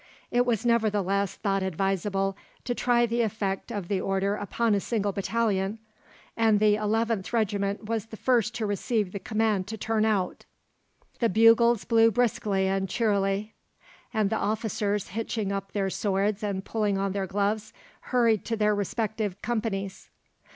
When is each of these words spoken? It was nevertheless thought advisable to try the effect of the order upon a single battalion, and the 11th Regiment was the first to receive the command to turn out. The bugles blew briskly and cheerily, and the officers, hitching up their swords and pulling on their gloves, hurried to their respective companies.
It 0.31 0.47
was 0.47 0.65
nevertheless 0.65 1.35
thought 1.35 1.61
advisable 1.61 2.35
to 2.63 2.73
try 2.73 3.05
the 3.05 3.21
effect 3.21 3.71
of 3.71 3.87
the 3.87 4.01
order 4.01 4.33
upon 4.33 4.73
a 4.73 4.79
single 4.79 5.11
battalion, 5.11 5.77
and 6.35 6.59
the 6.59 6.73
11th 6.73 7.31
Regiment 7.33 7.85
was 7.85 8.07
the 8.07 8.17
first 8.17 8.55
to 8.55 8.65
receive 8.65 9.11
the 9.11 9.19
command 9.19 9.67
to 9.67 9.77
turn 9.77 10.03
out. 10.03 10.45
The 11.19 11.29
bugles 11.29 11.85
blew 11.85 12.09
briskly 12.09 12.65
and 12.67 12.89
cheerily, 12.89 13.53
and 14.11 14.31
the 14.31 14.37
officers, 14.37 15.09
hitching 15.09 15.51
up 15.51 15.71
their 15.71 15.91
swords 15.91 16.41
and 16.41 16.65
pulling 16.65 16.97
on 16.97 17.11
their 17.11 17.27
gloves, 17.27 17.71
hurried 18.09 18.43
to 18.45 18.57
their 18.57 18.73
respective 18.73 19.39
companies. 19.43 20.09